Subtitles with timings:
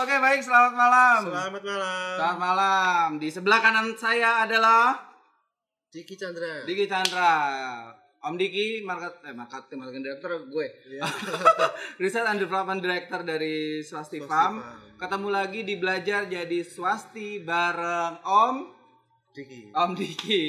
[0.00, 1.20] Oke baik, selamat malam.
[1.28, 2.16] Selamat malam.
[2.16, 3.06] Selamat malam.
[3.20, 4.96] Di sebelah kanan saya adalah
[5.92, 6.64] Diki Chandra.
[6.64, 7.32] Diki Chandra.
[8.24, 10.66] Om Diki, market, eh, market, marketing director gue.
[10.88, 11.04] Iya.
[12.00, 14.64] Research and Development Director dari Swasti Swasti Farm.
[14.64, 14.96] Farm.
[14.96, 18.56] Ketemu lagi di belajar jadi swasti bareng Om
[19.36, 19.68] Diki.
[19.68, 20.44] Om Diki.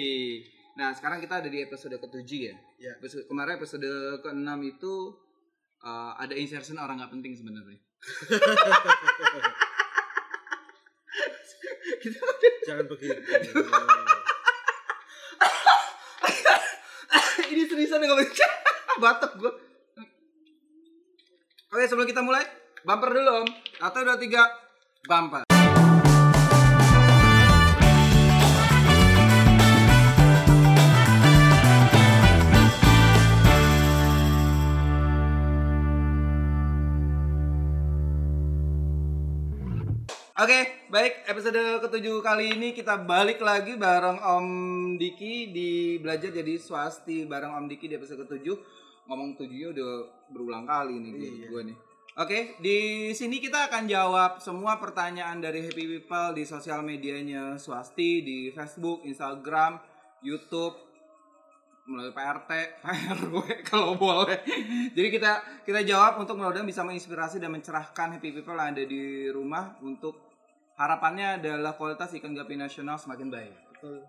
[0.79, 2.55] Nah, sekarang kita ada di episode ke-7 ya.
[2.79, 2.95] Ya.
[2.95, 3.91] Episode, kemarin episode
[4.23, 4.95] ke-6 itu
[5.86, 7.79] uh, ada insertion orang nggak penting sebenarnya.
[12.65, 13.21] Jangan begitu.
[17.52, 18.47] ini seriusan nggak bisa
[19.02, 19.52] batuk gue
[21.71, 22.43] oke sebelum kita mulai
[22.83, 23.50] bumper dulu om.
[23.79, 24.43] Satu dua tiga.
[25.05, 25.50] Bumper
[40.41, 44.47] Oke, baik episode ketujuh kali ini kita balik lagi bareng Om
[44.97, 48.57] Diki di belajar jadi swasti bareng Om Diki di episode ketujuh.
[49.05, 49.91] Ngomong tujuhnya udah
[50.33, 51.45] berulang kali nih gue, Iya.
[51.45, 51.77] gue nih.
[52.17, 52.77] Oke, di
[53.13, 59.05] sini kita akan jawab semua pertanyaan dari Happy People di sosial medianya swasti di Facebook,
[59.05, 59.77] Instagram,
[60.25, 60.73] YouTube,
[61.85, 62.51] melalui PRT,
[62.81, 64.41] PRW kalau boleh.
[64.97, 69.29] Jadi kita kita jawab untuk mudah-mudahan bisa menginspirasi dan mencerahkan happy people yang ada di
[69.29, 70.30] rumah untuk
[70.75, 73.55] harapannya adalah kualitas ikan gapi nasional semakin baik.
[73.75, 74.00] Betul.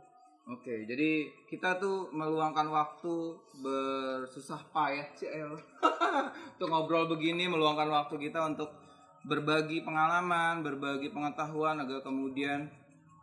[0.42, 3.14] Oke, jadi kita tuh meluangkan waktu
[3.62, 5.54] bersusah payah sih El.
[6.58, 8.74] untuk ngobrol begini, meluangkan waktu kita untuk
[9.22, 12.66] berbagi pengalaman, berbagi pengetahuan agar kemudian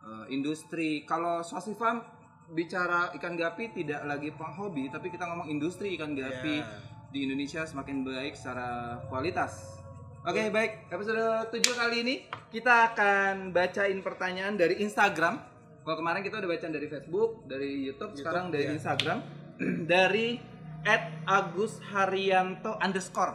[0.00, 1.04] eh, industri.
[1.04, 2.00] Kalau Swasti Farm
[2.50, 6.80] bicara ikan gapi tidak lagi penghobi, tapi kita ngomong industri ikan gapi Ya.
[7.12, 9.79] di Indonesia semakin baik secara kualitas.
[10.20, 10.92] Oke, baik.
[10.92, 12.14] Episode 7 kali ini
[12.52, 15.40] kita akan bacain pertanyaan dari Instagram.
[15.80, 18.76] Kalau kemarin kita udah bacaan dari Facebook, dari YouTube, YouTube, sekarang dari ya.
[18.76, 19.18] Instagram.
[19.96, 20.36] dari
[21.24, 23.32] Agus Haryanto underscore.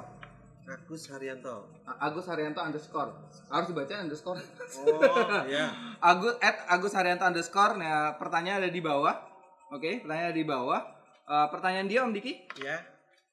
[0.70, 1.74] Agus Haryanto.
[1.90, 3.18] Agus Haryanto underscore.
[3.50, 4.38] Harus dibaca underscore.
[4.86, 5.98] Oh, ya.
[6.06, 7.82] Agus at Agus Haryanto underscore.
[7.82, 9.26] Nah, pertanyaan ada di bawah.
[9.74, 10.86] Oke, pertanyaan ada di bawah.
[11.26, 12.46] Eh, pertanyaan dia Om Diki.
[12.62, 12.78] Ya.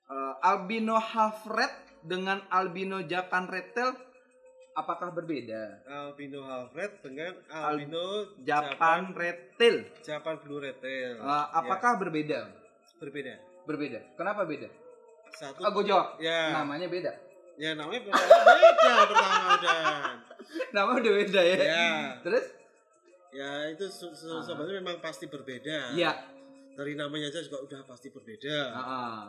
[0.09, 3.95] Eh, albino half red dengan albino Japan red tail
[4.73, 5.85] apakah berbeda?
[5.85, 9.85] Albino Alfred dengan albino Japan red tail.
[10.01, 11.21] Japan Blue Retail.
[11.21, 12.49] Eh, apakah berbeda?
[12.49, 13.35] Ya, berbeda?
[13.63, 14.01] Berbeda.
[14.17, 14.69] Kenapa beda?
[15.33, 15.61] Satu.
[15.61, 16.17] Ah, gue jawab.
[16.19, 16.57] Ya.
[16.57, 17.13] Namanya beda.
[17.61, 19.81] Ya namanya pertama beda pertama udah.
[20.73, 21.57] Nama udah beda ya.
[21.61, 21.93] Ya.
[22.25, 22.47] Terus?
[23.33, 25.93] Ya itu se- se- sebenarnya memang pasti berbeda.
[25.93, 26.13] Iya.
[26.73, 28.73] Dari namanya aja juga udah pasti berbeda.
[28.73, 29.23] Ah, ah.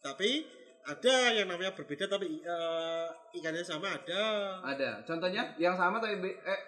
[0.00, 0.48] Tapi
[0.86, 4.22] ada yang namanya berbeda tapi eh, ikannya sama ada.
[4.62, 5.02] Ada.
[5.02, 6.60] Contohnya yang sama tapi be- eh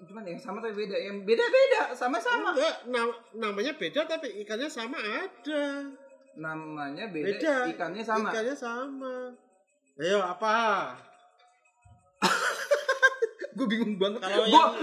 [0.00, 4.94] gimana yang sama tapi beda yang beda-beda sama-sama Enggak, nam- namanya beda tapi ikannya sama
[4.96, 5.90] ada.
[6.34, 7.54] namanya beda, Beda.
[7.68, 9.14] ikannya sama Ikannya sama.
[9.96, 10.90] Ayo apa?
[13.54, 14.74] gue bingung banget Kalau gue yang-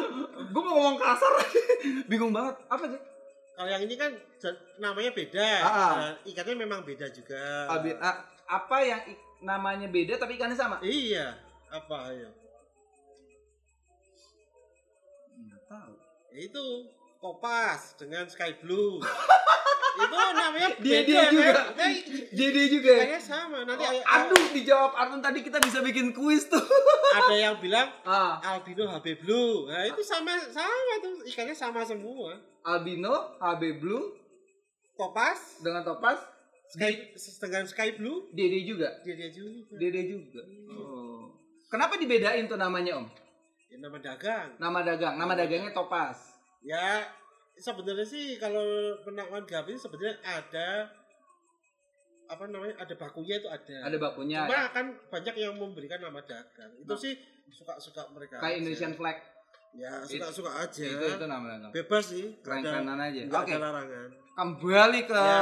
[0.47, 1.33] gue mau ngomong kasar
[2.09, 3.01] bingung banget apa sih
[3.51, 4.09] Kalau yang ini kan
[4.79, 5.47] namanya beda.
[5.61, 5.93] Ah.
[5.93, 7.67] Nah, ikannya memang beda juga.
[7.69, 9.01] Abi- ah, apa yang
[9.41, 11.39] namanya beda tapi ikannya sama Iya.
[11.67, 12.29] Apa ayo?
[15.33, 15.93] nggak tahu
[16.31, 16.65] Itu
[17.17, 18.97] kopas dengan sky blue.
[19.93, 20.69] itu namanya.
[20.79, 21.51] Dia- dia juga.
[21.69, 21.91] Nah,
[22.31, 22.99] jadi juga ya?
[23.03, 23.57] ikannya sama.
[23.61, 26.63] Nanti Oh, ayo- aduh dijawab Artun tadi kita bisa bikin kuis tuh
[27.17, 29.67] ada yang bilang ah albino HB blue.
[29.67, 32.39] Nah, itu sama sama tuh ikannya sama semua.
[32.61, 34.15] albino HB blue
[34.93, 36.19] Kopas dengan topas
[36.71, 39.75] sky dengan sky blue Dede juga dia juga.
[39.75, 41.27] Dede juga oh
[41.67, 43.07] kenapa dibedain tuh namanya om
[43.67, 44.51] Ya, nama dagang.
[44.57, 47.07] nama dagang nama dagangnya topas Ya
[47.53, 48.63] sebenarnya sih kalau
[49.01, 50.91] penakwan gapi sebenarnya ada
[52.27, 53.75] apa namanya ada bakunya itu ada.
[53.83, 54.71] ada bakunya Cuma ya.
[54.71, 56.71] kan banyak yang memberikan nama dagang.
[56.77, 57.15] Itu sih
[57.49, 58.39] suka-suka mereka.
[58.39, 58.59] kayak.
[58.59, 59.19] Indonesian flag
[59.71, 60.83] Ya suka-suka aja.
[60.83, 62.35] itu itu nama dagang Bebas sih.
[62.41, 64.09] keren-kerenan aja oke larangan.
[64.33, 65.41] kembali ke Ya.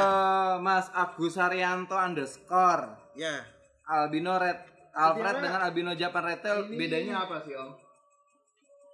[0.59, 3.41] Mas Agus Haryanto underscore Ya.
[3.83, 4.61] albino red
[4.91, 7.71] Alfred Intinya, dengan albino Japan red tail ini- bedanya apa sih om?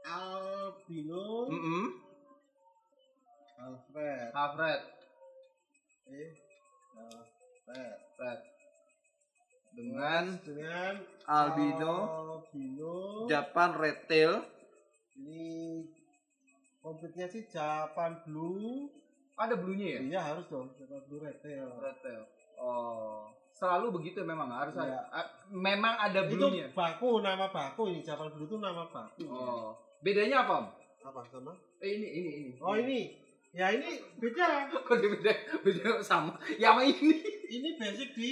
[0.05, 1.87] Albino Mm
[3.57, 4.29] Alfred.
[4.31, 4.81] Alfred
[6.05, 6.29] Eh,
[6.93, 7.97] Alfred.
[8.15, 8.39] red
[9.73, 10.93] dengan Dengan
[11.25, 11.95] Albino.
[12.37, 12.95] Albino.
[13.25, 14.45] Japan red tail
[15.15, 15.81] Ini
[16.79, 18.89] komplitnya sih Japan Blue.
[19.35, 20.01] ada bluenya ya?
[20.01, 21.67] Iya harus dong Japan Blue Retail.
[21.77, 22.23] Red tail.
[22.55, 23.27] Oh.
[23.51, 24.83] selalu begitu memang harus Iya.
[24.85, 24.99] ada.
[25.15, 26.67] a- memang ada itu blue-nya.
[26.71, 29.71] baku nama baku ini Japan Blue itu nama baku Oh.
[29.99, 30.67] Bedanya apa, Om?
[31.05, 32.51] apa sama Eh, ini ini ini.
[32.59, 33.15] oh ini
[33.51, 36.35] ya ini beda Kok beda beda sama.
[36.55, 37.15] Ya sama ini.
[37.49, 38.31] ini basic di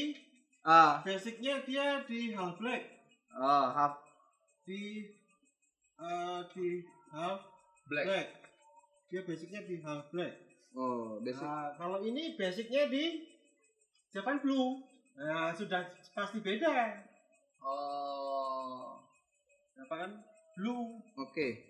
[0.62, 2.84] Ah, basicnya dia di half black
[3.34, 4.00] oh, half
[4.64, 5.08] di
[6.04, 6.68] eh, di
[7.10, 7.40] half
[7.88, 8.06] black.
[8.06, 8.28] black
[9.08, 10.36] dia basicnya di half black
[10.74, 11.38] Oh, basic.
[11.40, 13.22] Nah, kalau ini basicnya di
[14.10, 14.82] Japan Blue
[15.14, 16.74] nah sudah pasti beda
[17.62, 18.98] Oh.
[19.78, 20.12] apa kan
[20.54, 21.62] blue Oke.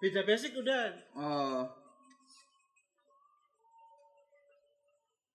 [0.00, 1.68] beda basic udah Oh.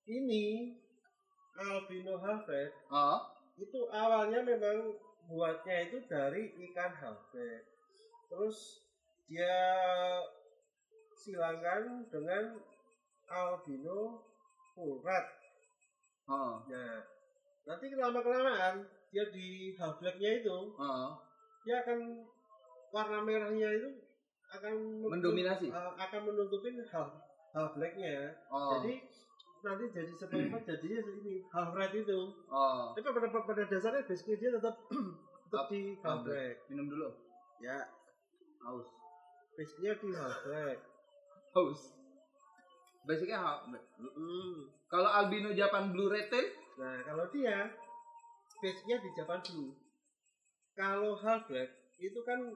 [0.07, 0.74] ini
[1.53, 3.21] albino halfback Oh.
[3.56, 4.97] itu awalnya memang
[5.27, 7.62] buatnya itu dari ikan halfback
[8.27, 8.83] terus
[9.25, 9.56] dia
[11.13, 12.44] silangkan dengan
[13.27, 14.24] albino
[14.71, 15.27] full red
[16.27, 16.59] Oh.
[16.68, 17.00] nah
[17.63, 21.15] nanti lama kelamaan dia di halfbacknya itu Oh.
[21.63, 22.19] dia akan
[22.89, 23.89] warna merahnya itu
[24.50, 25.68] akan Mendominasi?
[25.68, 27.15] uh, akan menutupin half
[27.51, 28.75] half blacknya Oh.
[28.77, 29.07] jadi
[29.57, 32.91] nanti jadi seperti apa jadinya ini half red itu Oh.
[32.91, 34.75] tapi pada pada dasarnya basicnya dia tetap
[35.47, 37.07] tetap Half- di half half black Minum dulu.
[37.59, 37.88] ya
[39.57, 40.77] Di half black
[41.57, 41.81] Haus.
[43.07, 43.86] Basicnya black.
[43.98, 44.69] Mm-mm.
[44.88, 47.74] Kalau albino Japan blue retail nah kalau dia
[48.62, 49.74] basicnya di Japan Blue
[50.77, 52.54] kalau half black itu kan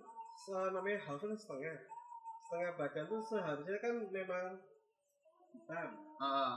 [0.77, 1.89] namanya half kan setengah
[2.45, 4.61] setengah badan tuh seharusnya kan memang
[5.57, 5.89] hitam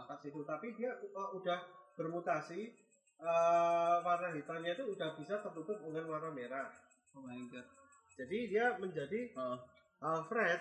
[0.05, 1.65] pas itu tapi dia uh, udah
[1.97, 2.77] bermutasi
[3.17, 6.69] uh, warna hitamnya itu udah bisa tertutup dengan warna merah
[7.15, 7.84] Oh my god.
[8.15, 9.57] Jadi dia menjadi Oh.
[10.01, 10.61] half red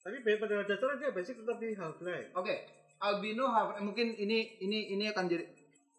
[0.00, 2.54] tapi pada dasarnya dia basic tetap di half black Oke,
[2.98, 5.44] albino half mungkin ini ini ini akan jadi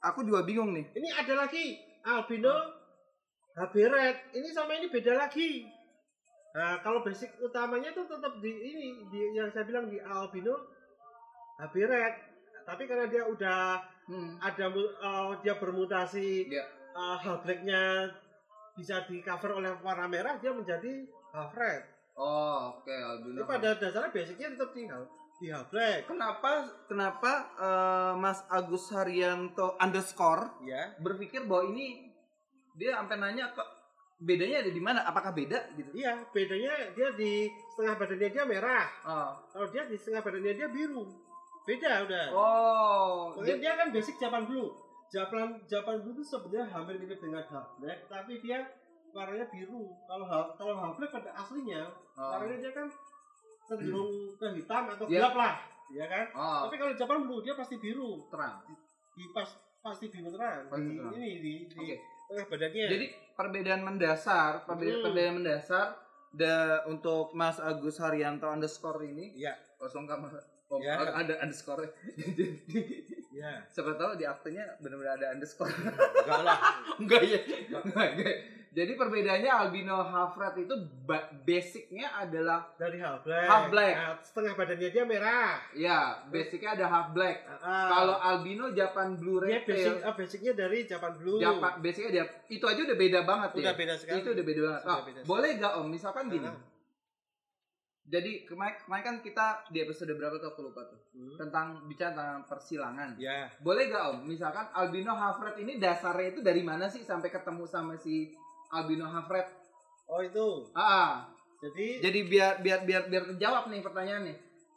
[0.01, 0.86] aku juga bingung nih.
[0.94, 1.74] ini ada lagi
[2.04, 2.54] albino
[3.56, 5.66] HB red ini sama ini beda lagi
[6.54, 10.56] nah kalau basic utamanya itu tetap di ini di yang saya bilang di albino
[11.57, 12.13] HB red
[12.63, 14.38] tapi karena dia udah Hmm.
[14.38, 16.62] ada uh, dia bermutasi Ya.
[16.94, 18.06] uh, half blacknya
[18.75, 21.83] bisa di cover oleh warna merah dia menjadi half red
[22.16, 23.44] Oh, oke albino.
[23.44, 26.51] tapi pada dasarnya basicnya tetap half di half black Kenapa
[26.88, 32.07] kenapa eh, Mas Agus Haryanto underscore ya berpikir bahwa ini
[32.74, 33.68] dia sampai nanya kok
[34.16, 35.04] bedanya ada di mana?
[35.04, 35.92] Apakah beda gitu?
[35.92, 39.31] iya bedanya dia di setengah badannya dia merah Oh.
[39.51, 41.04] kalau dia di setengah badannya dia biru
[41.63, 43.36] beda udah Oh.
[43.36, 44.72] Makanya dia kan basic Japan Blue.
[45.16, 48.68] Japan Japan Blue itu sebenarnya hampir mirip dengan half black, tapi dia
[49.10, 49.96] warnanya biru.
[50.04, 52.32] Kalau half kalau half black pada aslinya Oh.
[52.32, 52.88] warnanya dia kan
[53.64, 55.54] cenderung ke hitam atau Dia- gelap lah,
[55.90, 56.26] ya kan?
[56.32, 58.60] Oh, Tapi kalau Japan Blue dia pasti biru, terang.
[59.10, 59.48] di pas
[59.82, 60.68] pasti biru terang.
[60.68, 61.14] Pasti di, terang.
[61.14, 61.96] Ini di, di Oke.
[62.28, 62.86] tengah badannya.
[62.90, 65.06] Jadi perbedaan mendasar, perbedaan, Hmm.
[65.06, 65.86] perbedaan mendasar
[66.32, 70.36] da, untuk Mas Agus Haryanto underscore ini Iya, kosong kamar.
[70.68, 71.00] Oh, Ya.
[71.00, 71.88] ada underscore.
[73.36, 73.54] Iya.
[73.68, 75.68] siapa tahu di aktenya benar-benar ada underscore.
[75.68, 76.58] Enggak lah.
[77.04, 77.40] enggak ya.
[77.68, 78.10] Enggak.
[78.76, 83.48] Jadi perbedaannya albino half red itu ba- basicnya adalah Dari half black.
[83.48, 83.96] Half black.
[83.96, 85.56] Nah, setengah badannya dia merah.
[85.72, 87.48] ya basicnya ada half black.
[87.60, 91.40] Ah, Kalau albino Japan blue dia basic, ah, basicnya dari Japan Blue.
[91.40, 93.60] Japan basicnya dia itu aja udah beda banget ya.
[93.64, 94.20] Udah beda sekali.
[94.20, 94.82] Itu udah beda banget.
[94.86, 95.88] Ah, beda boleh gak om?
[95.88, 96.48] Misalkan gini.
[96.48, 96.75] Ah.
[98.06, 101.34] Jadi kemarin, kemarin kan kita di episode berapa tuh aku lupa tuh Hmm.
[101.36, 103.18] tentang bicara tentang persilangan.
[103.18, 104.18] Ya, Boleh gak om?
[104.24, 108.30] Misalkan albino half red ini dasarnya itu dari mana sih sampai ketemu sama si
[108.70, 109.50] albino half red?
[110.06, 110.70] oh itu.
[110.72, 111.12] Ah, ah.
[111.58, 114.36] Jadi, jadi biar biar biar biar terjawab nih pertanyaannya.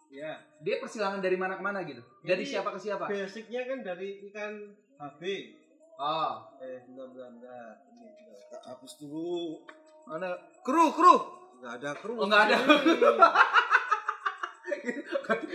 [0.09, 2.00] ya, Dia persilangan dari mana ke mana gitu?
[2.23, 3.05] Dari Ini siapa ke siapa?
[3.05, 5.21] basicnya kan dari ikan HB.
[5.97, 7.73] Oh, Eh, bentar, bentar, bentar.
[8.49, 9.61] Tak hapus dulu.
[10.07, 10.33] mana?
[10.64, 11.38] Kru, kru.
[11.59, 12.15] Nggak ada kru.
[12.15, 12.59] Oh, nggak ada.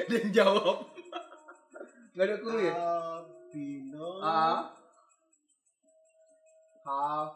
[0.03, 0.77] Dia yang jawab.
[2.13, 2.73] Gak ada kru ya?
[2.75, 4.09] Albino.
[4.19, 4.69] Ah.
[6.83, 7.31] Half.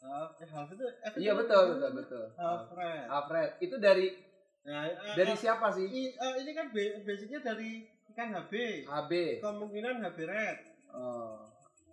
[0.00, 0.82] Half, eh, half itu.
[0.82, 2.24] eh, Iya betul betul betul.
[2.34, 3.04] Half red.
[3.06, 3.50] Half red.
[3.58, 4.12] Itu dari
[4.60, 4.84] Nah,
[5.16, 5.88] dari eh, siapa sih?
[5.88, 8.52] i- eh, ini kan ba- basicnya dari ikan HB.
[8.84, 9.12] HB.
[9.40, 10.56] Kemungkinan HB red.
[10.90, 11.40] Oh.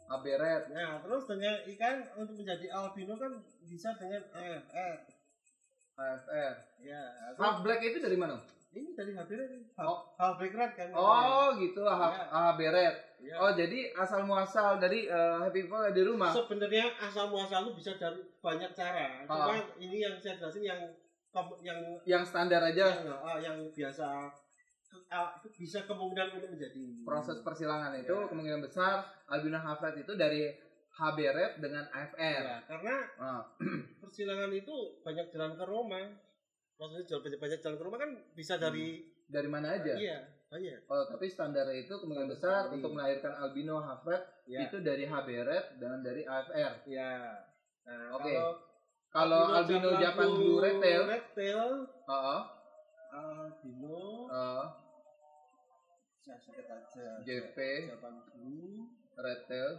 [0.10, 0.64] HB red.
[0.72, 3.32] Nah, terus dengan ikan untuk menjadi albino kan
[3.64, 4.60] bisa dengan eh.
[5.98, 6.54] HFR.
[6.80, 7.02] Ya,
[7.36, 8.38] Half black itu dari mana?
[8.70, 9.50] ini dari HB red.
[9.74, 10.00] Half, Oh.
[10.16, 10.88] half black red kan.
[10.94, 12.26] Oh gitu half, Iya.
[12.30, 12.96] HB red.
[13.18, 13.36] Ya.
[13.42, 16.30] Oh jadi asal muasal dari eh, Happy People di rumah.
[16.30, 19.26] Sebenarnya asal muasal itu bisa dari banyak cara.
[19.26, 19.66] Cuma Ah.
[19.82, 20.82] ini yang saya jelasin yang
[21.60, 24.30] yang Yang standar aja yang, ah, yang biasa
[25.10, 28.26] ah, bisa kemungkinan untuk menjadi proses persilangan itu Ya.
[28.26, 30.54] kemungkinan besar albino half red itu dari
[30.98, 32.42] HB Red dengan AFR.
[32.44, 33.42] Ya, karena Ah,
[34.02, 36.02] persilangan itu banyak jalan ke Roma.
[36.76, 39.94] Maksudnya jalan banyak, banyak jalan ke Roma kan bisa dari dari mana aja?
[39.94, 40.88] iya banyak.
[40.88, 44.64] Oh, tapi standarnya itu kemungkinan besar Dari- untuk melahirkan albino half red Ya.
[44.64, 46.74] itu dari HB Red dan dari AFR.
[46.88, 47.36] Ya.
[47.84, 48.32] Nah, Oke.
[48.32, 48.52] kalau
[49.08, 51.62] Kalau albino Japan Blue Retail, retail
[52.06, 52.42] oh,
[53.10, 54.66] albino oh,
[56.18, 57.08] saya sebut aja.
[57.24, 59.70] JP Japan Blue Retail,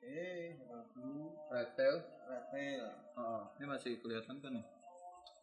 [0.00, 0.56] eh
[0.92, 2.82] Blue Retail, retail.
[3.14, 3.42] oh.
[3.56, 4.64] Ini masih kelihatan kan ya?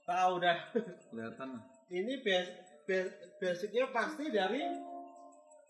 [0.03, 0.57] Tahu dah.
[1.09, 1.63] Kelihatan lah.
[1.87, 2.47] Ini bas,
[2.83, 4.61] bas- basicnya pasti dari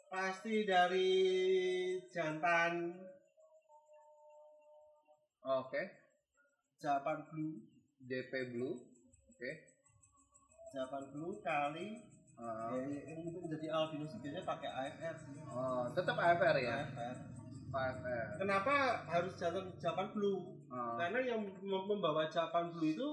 [0.07, 1.11] pasti dari
[2.09, 2.93] jantan
[5.43, 5.83] Oke,
[6.79, 7.59] Japan Blue
[7.99, 8.79] JP Blue,
[9.27, 9.51] oke.
[10.71, 11.99] Japan Blue kali
[12.33, 12.73] Ah.
[12.73, 15.35] ya, ini untuk menjadi albino sebenarnya pakai AFR sih.
[15.45, 16.81] Oh, tetap AFR ya?
[16.81, 17.15] AFR.
[18.37, 18.73] Kenapa
[19.07, 20.39] harus jantan Japan Blue?
[20.69, 20.95] Oh.
[20.95, 23.09] Karena yang mem- membawa Japan Blue itu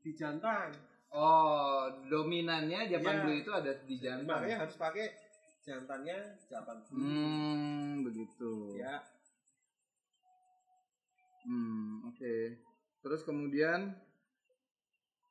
[0.00, 0.70] di jantan.
[1.10, 3.22] Oh, dominannya Japan Ya.
[3.26, 4.30] Blue itu ada di jantan.
[4.30, 5.10] Makanya harus pakai
[5.60, 7.02] jantannya Japan Blue.
[7.02, 8.78] Hmm, begitu.
[8.78, 9.02] Ya,
[11.40, 12.34] Hmm, oke.
[13.00, 13.96] Terus kemudian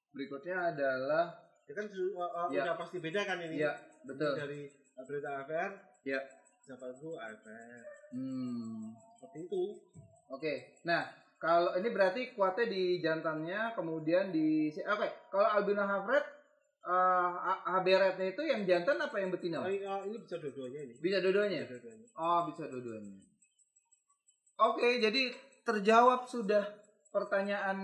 [0.10, 1.38] berikutnya adalah
[1.70, 2.66] ya kan uh, Ya.
[2.66, 3.62] udah pasti beda kan ini.
[3.62, 4.34] ya, betul.
[4.34, 4.66] Dari
[5.00, 6.18] berita AFR, Ya.
[6.70, 7.82] Japan Blue AFR.
[8.14, 8.94] Hmm.
[9.18, 9.64] Seperti itu.
[10.30, 10.78] Oke.
[10.86, 11.10] Nah,
[11.42, 16.26] kalau ini berarti kuatnya di jantannya, kemudian di oke, kalau albino half red
[16.80, 17.32] eh
[17.70, 19.60] HB rednya itu yang jantan apa yang betina?
[19.62, 20.94] Oh, ini, oh, ini bisa dua-duanya ini.
[20.96, 21.60] Bisa dua-duanya?
[21.66, 22.08] Bisa dua-duanya.
[22.16, 23.14] Oh, bisa dua-duanya.
[24.60, 25.22] Oke, jadi
[25.66, 26.64] terjawab sudah
[27.10, 27.78] pertanyaan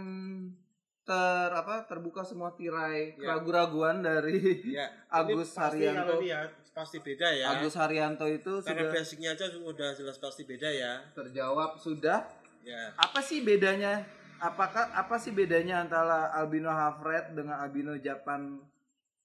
[1.06, 3.38] ter apa terbuka semua tirai Ya.
[3.38, 4.90] keraguan-raguan dari Ya,
[5.22, 6.18] Agus Haryanto.
[6.18, 7.56] Kalau lihat pasti beda ya.
[7.56, 11.00] Agus Haryanto itu Karena sudah basicnya aja udah jelas pasti beda ya.
[11.16, 12.28] terjawab sudah.
[12.68, 12.92] Ya.
[13.00, 14.04] Apa sih bedanya?
[14.36, 18.60] Apakah apa sih bedanya antara albino half red dengan albino Japan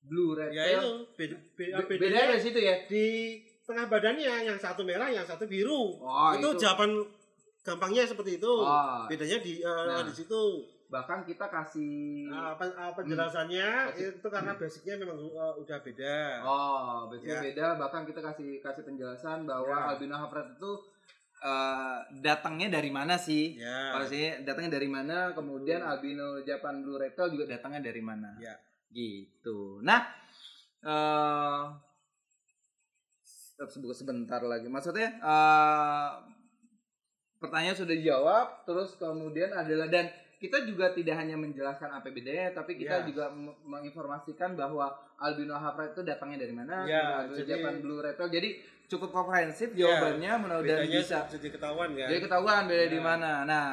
[0.01, 0.55] blue red?
[0.55, 2.75] Ya itu beda, beda, Be- bedanya bedanya dari situ ya.
[2.87, 3.07] di
[3.67, 5.99] tengah badannya yang satu merah, yang satu biru.
[5.99, 6.63] Oh, itu, itu.
[6.63, 6.95] Japan
[7.67, 8.47] gampangnya seperti itu.
[8.47, 9.11] Oh.
[9.11, 10.07] Bedanya di eh, Nah.
[10.07, 10.43] di situ.
[10.91, 14.11] Bahkan kita kasih Nah, apa, apa penjelasannya Hmm.
[14.19, 16.19] itu karena basicnya memang eh, udah beda.
[16.43, 17.43] Oh, biasanya Ya.
[17.47, 17.67] beda.
[17.79, 19.87] Bahkan kita kasih kasih penjelasan bahwa Ya.
[19.95, 20.73] albino half red itu
[21.41, 23.57] eh, datangnya dari mana sih?
[23.57, 23.97] Ya.
[23.97, 25.33] Kalau sih datangnya dari mana?
[25.33, 28.37] Kemudian albino Japan Blue Rectal juga datangnya dari mana?
[28.37, 28.59] Ya.
[28.91, 29.81] Gitu.
[29.81, 30.05] Nah,
[33.57, 34.67] sebut sebentar lagi.
[34.67, 36.11] Maksudnya eh
[37.41, 42.75] pertanyaan sudah dijawab, terus kemudian adalah dan kita juga tidak hanya menjelaskan apa bedanya, tapi
[42.75, 43.07] kita Ya.
[43.07, 43.29] juga
[43.63, 48.29] menginformasikan bahwa albino half red itu datangnya dari mana, Ya, albino jadi- Japan Blue Rectal.
[48.29, 48.49] Jadi
[48.89, 52.07] cukup komprehensif Ya, jawabannya, mudah-mudahan Bedanya bisa jadi ketahuan ya.
[52.09, 52.91] jadi ketahuan beda Ya.
[52.91, 53.31] di mana.
[53.45, 53.67] Nah,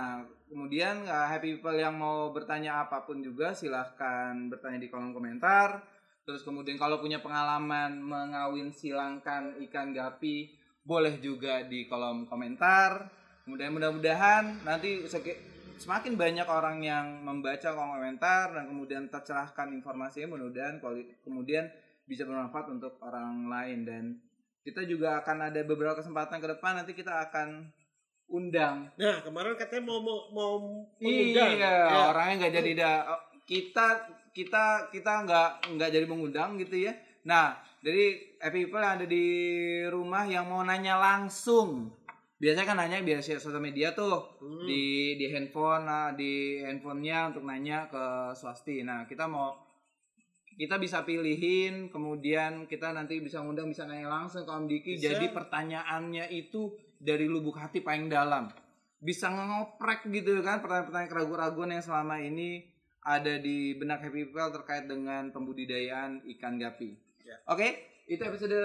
[0.45, 5.81] kemudian uh, happy people yang mau bertanya apa pun juga silahkan bertanya di kolom komentar.
[6.21, 10.51] Terus kemudian kalau punya pengalaman mengawin silangkan ikan gapi
[10.83, 13.07] boleh juga di kolom komentar.
[13.47, 15.07] Kemudian mudah-mudahan nanti
[15.77, 20.81] semakin banyak orang yang membaca komentar dan kemudian tercerahkan informasinya mudah-mudahan
[21.21, 21.69] kemudian
[22.03, 24.03] bisa bermanfaat untuk orang lain dan
[24.61, 27.69] kita juga akan ada beberapa kesempatan ke depan nanti kita akan
[28.27, 30.53] undang Nah, kemarin katanya mau mau, mau
[30.99, 31.51] mengundang.
[31.55, 32.11] iya Ya.
[32.11, 33.87] orangnya nggak jadi da oh, kita
[34.35, 36.91] kita kita nggak nggak jadi mengundang gitu ya
[37.23, 38.05] nah jadi
[38.39, 39.25] happy people yang ada di
[39.87, 41.95] rumah yang mau nanya langsung
[42.37, 44.65] biasanya kan nanya biasa sosial media tuh Hmm.
[44.69, 49.57] di di handphone nah, di handphonenya untuk nanya ke swasti nah kita mau
[50.57, 55.13] kita bisa pilihin kemudian kita nanti bisa ngundang bisa nanya langsung ke Om Diki Bisa.
[55.13, 58.49] jadi pertanyaannya itu dari lubuk hati paling dalam
[58.97, 62.65] bisa ngoprek gitu kan pertanyaan-pertanyaan keraguan-keraguan yang selama ini
[63.05, 66.91] ada di benak Happy People terkait dengan pembudidayaan ikan gapi.
[67.23, 67.39] Ya.
[67.47, 67.77] Oke,
[68.09, 68.57] itu episode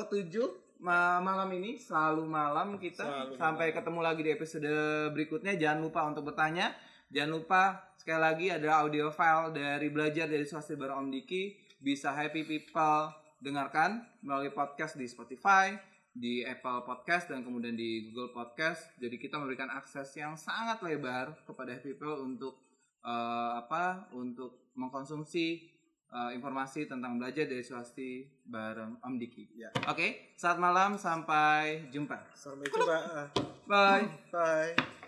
[0.00, 3.76] ketujuh malam ini selalu malam kita Selalu sampai malam.
[3.78, 4.72] ketemu lagi di episode
[5.14, 5.54] berikutnya.
[5.54, 6.74] Jangan lupa untuk bertanya.
[7.12, 7.62] Jangan lupa
[7.94, 13.14] sekali lagi ada audio file dari belajar dari swasti bareng Om Diki bisa Happy People
[13.38, 15.76] dengarkan melalui podcast di Spotify,
[16.10, 18.90] di Apple Podcast dan kemudian di Google Podcast.
[18.98, 22.58] Jadi kita memberikan akses yang sangat lebar kepada Happy People untuk
[23.06, 24.10] eh, apa?
[24.16, 25.71] Untuk mengkonsumsi
[26.12, 29.56] eh, informasi tentang belajar dari swasti bareng Om Diki.
[29.56, 29.72] Ya.
[29.88, 32.20] Oke, saat malam sampai jumpa.
[32.36, 33.32] Sampai jumpa.
[33.66, 34.06] Bye.
[34.28, 35.01] Bye.